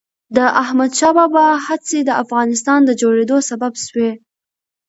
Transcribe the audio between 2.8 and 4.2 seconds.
د جوړېدو سبب سوي.